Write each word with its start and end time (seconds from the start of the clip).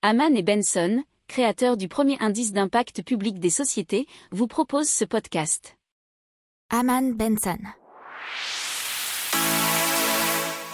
Haman 0.00 0.36
et 0.36 0.44
Benson, 0.44 1.02
créateurs 1.26 1.76
du 1.76 1.88
premier 1.88 2.16
indice 2.20 2.52
d'impact 2.52 3.02
public 3.02 3.40
des 3.40 3.50
sociétés, 3.50 4.06
vous 4.30 4.46
proposent 4.46 4.88
ce 4.88 5.04
podcast. 5.04 5.76
Haman 6.70 7.16
Benson. 7.16 7.58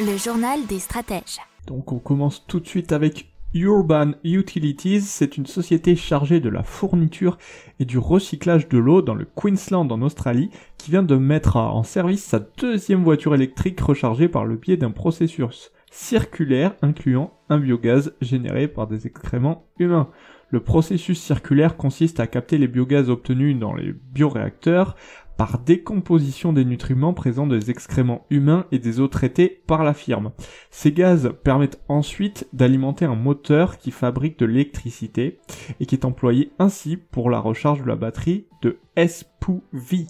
Le 0.00 0.16
journal 0.16 0.66
des 0.66 0.80
stratèges. 0.80 1.38
Donc 1.68 1.92
on 1.92 2.00
commence 2.00 2.44
tout 2.48 2.58
de 2.58 2.66
suite 2.66 2.90
avec 2.90 3.32
Urban 3.54 4.14
Utilities, 4.24 5.02
c'est 5.02 5.36
une 5.36 5.46
société 5.46 5.94
chargée 5.94 6.40
de 6.40 6.48
la 6.48 6.64
fourniture 6.64 7.38
et 7.78 7.84
du 7.84 7.98
recyclage 7.98 8.68
de 8.68 8.78
l'eau 8.78 9.02
dans 9.02 9.14
le 9.14 9.28
Queensland 9.36 9.92
en 9.92 10.02
Australie 10.02 10.50
qui 10.78 10.90
vient 10.90 11.04
de 11.04 11.14
mettre 11.14 11.54
en 11.58 11.84
service 11.84 12.24
sa 12.24 12.40
deuxième 12.40 13.04
voiture 13.04 13.36
électrique 13.36 13.78
rechargée 13.78 14.28
par 14.28 14.46
le 14.46 14.56
biais 14.56 14.76
d'un 14.76 14.90
processus 14.90 15.70
circulaire 15.92 16.74
incluant 16.80 17.34
un 17.50 17.58
biogaz 17.58 18.14
généré 18.22 18.66
par 18.66 18.86
des 18.86 19.06
excréments 19.06 19.66
humains. 19.78 20.08
Le 20.48 20.60
processus 20.60 21.20
circulaire 21.20 21.76
consiste 21.76 22.18
à 22.18 22.26
capter 22.26 22.56
les 22.58 22.66
biogaz 22.66 23.10
obtenus 23.10 23.58
dans 23.58 23.74
les 23.74 23.92
bioréacteurs 23.92 24.96
par 25.36 25.58
décomposition 25.58 26.52
des 26.52 26.64
nutriments 26.64 27.12
présents 27.12 27.46
des 27.46 27.70
excréments 27.70 28.26
humains 28.30 28.66
et 28.72 28.78
des 28.78 29.00
eaux 29.00 29.08
traitées 29.08 29.62
par 29.66 29.84
la 29.84 29.92
firme. 29.92 30.32
Ces 30.70 30.92
gaz 30.92 31.32
permettent 31.42 31.80
ensuite 31.88 32.48
d'alimenter 32.52 33.04
un 33.04 33.14
moteur 33.14 33.76
qui 33.76 33.90
fabrique 33.90 34.38
de 34.38 34.46
l'électricité 34.46 35.40
et 35.78 35.86
qui 35.86 35.94
est 35.94 36.06
employé 36.06 36.52
ainsi 36.58 36.96
pour 36.96 37.28
la 37.28 37.38
recharge 37.38 37.82
de 37.82 37.88
la 37.88 37.96
batterie 37.96 38.46
de 38.62 38.78
SPUV. 38.96 40.06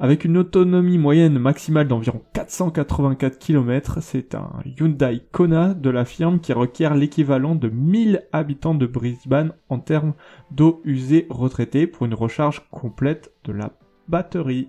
Avec 0.00 0.24
une 0.24 0.36
autonomie 0.36 0.96
moyenne 0.96 1.40
maximale 1.40 1.88
d'environ 1.88 2.22
484 2.32 3.36
km, 3.36 3.98
c'est 4.00 4.36
un 4.36 4.50
Hyundai 4.64 5.22
Kona 5.32 5.74
de 5.74 5.90
la 5.90 6.04
firme 6.04 6.38
qui 6.38 6.52
requiert 6.52 6.94
l'équivalent 6.94 7.56
de 7.56 7.68
1000 7.68 8.28
habitants 8.32 8.76
de 8.76 8.86
Brisbane 8.86 9.54
en 9.68 9.80
termes 9.80 10.14
d'eau 10.52 10.80
usée 10.84 11.26
retraitée 11.30 11.88
pour 11.88 12.06
une 12.06 12.14
recharge 12.14 12.62
complète 12.70 13.32
de 13.42 13.52
la 13.52 13.72
batterie. 14.06 14.68